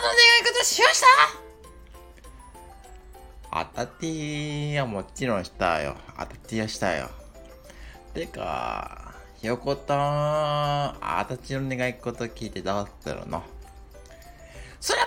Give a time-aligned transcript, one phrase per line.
[0.00, 1.06] の願い事しました？
[3.52, 5.96] あたてはもちろんしたよ。
[6.16, 7.10] あたてはしたよ。
[8.14, 9.98] てか、ひよこたん、
[11.00, 13.42] あたちの願い事聞いてどうするの？
[14.80, 15.06] それは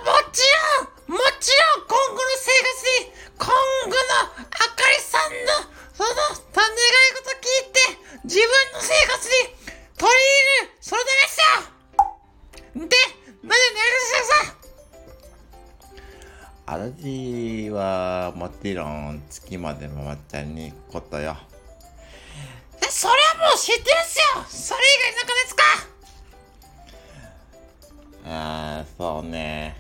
[18.23, 21.37] はもちろん月までママちゃんに行くことよ。
[22.81, 25.63] え、それはもう知ってるっすよそれ以外なんかですか？
[28.25, 29.75] ああ、そうね。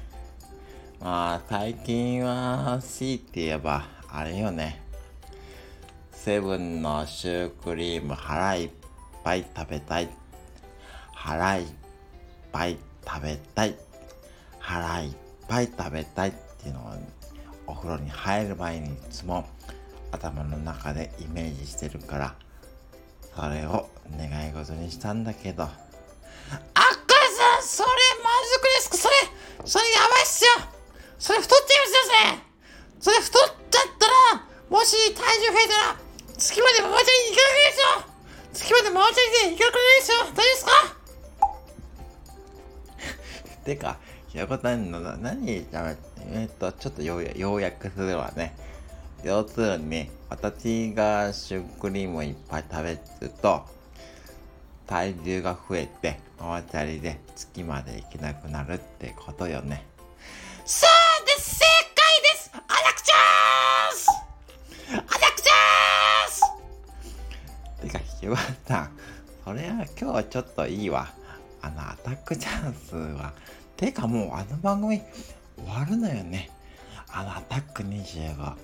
[0.99, 4.81] まあ、最近は、強いて言えば、あれよね。
[6.11, 8.69] セブンのシュークリーム腹いっ
[9.23, 10.09] ぱい食べたい。
[11.13, 11.65] 腹いっ
[12.51, 13.75] ぱい食べたい。
[14.59, 15.11] 腹いっ
[15.47, 16.93] ぱい食べたいっていうのを、
[17.67, 19.47] お風呂に入る前にいつも
[20.11, 22.35] 頭の中でイメージしてるから、
[23.35, 25.77] それを願い事にしたんだけど、あっか
[26.75, 27.89] さん、それ
[28.23, 29.15] まずくですそれ、
[29.65, 30.49] それやばいっすよ！
[31.17, 32.39] それ太っちゃいますよ、それ！
[32.99, 33.41] それ太っ
[33.71, 35.97] ちゃったら、もし体重増えたら、
[36.37, 37.85] 月までママちゃんに行かなくないですよ
[38.53, 40.17] 月までママちゃんに行かなくないですよ！
[40.17, 40.71] 大丈夫ですか？
[43.65, 43.97] てか、
[44.33, 48.55] ひよこたんの何えっと、ちょっとようや要約するわね。
[49.23, 52.99] 要するに、私がシュークリームをいっぱい食べる
[53.43, 53.63] と、
[54.87, 59.85] 体重が増えて、ママチャリで月まで行けなくなるってことよね。
[60.65, 64.09] そうです正解ですアタックチャンス
[64.97, 65.53] アタックチャ
[66.27, 68.97] ンスてか、ひよこたん、
[69.45, 71.13] それは今日はちょっといいわ。
[71.61, 73.31] あの、アタックチャンスは、
[73.77, 75.01] てかもうあの番組
[75.57, 76.49] 終わるのよね。
[77.11, 78.55] あの、アタック25。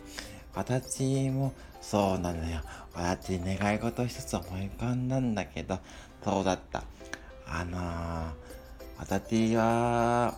[0.56, 2.62] 私もそうなのよ。
[2.94, 5.80] 私願い事一つ思い浮かんだんだけど、
[6.24, 6.84] そうだった。
[7.48, 8.32] あのー、
[8.98, 10.36] 私は、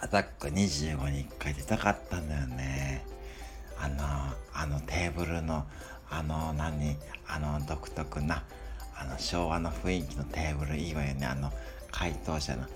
[0.00, 3.04] アタック25に一回出たかったんだよね。
[3.78, 5.64] あのー、あのテーブルの、
[6.10, 8.44] あの何、あの独特な、
[8.94, 11.26] あの昭和の雰囲気のテーブルいいわよね。
[11.26, 11.50] あの
[11.90, 12.62] 回答者の。
[12.62, 12.68] あっ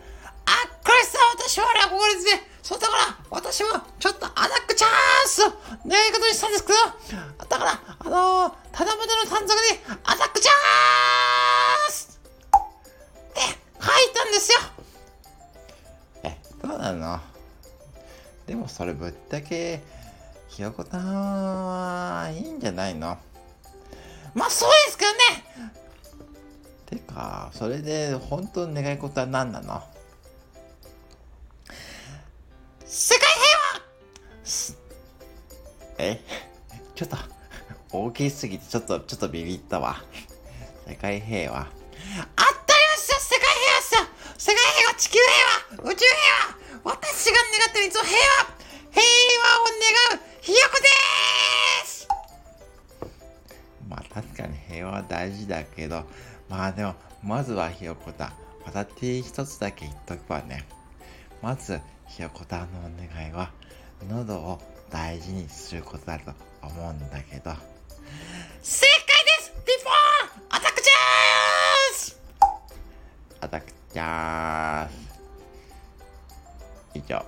[0.85, 2.43] これさ私はね憧れですね。
[2.63, 5.51] そうだから私はちょっとアタックチャンスを
[5.87, 6.79] 願い事にしたんですけど
[7.47, 10.53] だからあのー、ただめでの短冊にアタックチャ
[11.89, 14.59] ンスって書いたんですよ。
[16.25, 17.21] え、そうなの？
[18.47, 19.83] でもそれぶっちゃけ、
[20.49, 23.19] ひよこたんはいいんじゃないの？
[24.35, 25.19] まあそうですけどね。
[27.15, 29.83] か、それで本当の願い事は何なの？
[32.85, 33.83] 世界平和！
[35.99, 36.21] え？
[36.95, 37.17] ちょっと、
[37.93, 40.03] 大きすぎてちょっと、ちょっとビビったわ。
[40.87, 41.59] 世界平和。
[41.61, 41.75] あったり
[42.37, 44.01] ますよ世界平和っすよ！
[44.37, 45.91] 世界平和地球平和！
[45.91, 46.17] 宇宙平
[46.85, 46.93] 和！
[46.93, 48.23] 私が願ってるいつも平和！
[48.93, 50.89] 平和を願うひよこで
[51.87, 52.09] す！
[53.89, 56.05] まあ確かに平和は大事だけど、
[56.57, 58.33] まあでも、まずはひよこたん。
[58.65, 60.65] 私一つだけ言っとくわね。
[61.43, 63.51] まず、ひよこたんのお願いは、
[64.09, 66.33] 喉を大事にすることだと
[66.63, 67.51] 思うんだけど、
[68.63, 70.93] 正解ですピンポーンアタックチャ
[71.93, 72.21] ンス
[73.41, 74.93] アタックチャース。
[76.95, 77.27] 以上、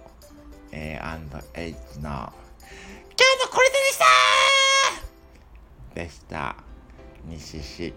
[0.70, 2.32] A&H の今日の
[3.50, 4.04] これででした
[5.94, 6.56] でした。
[7.25, 7.93] 西市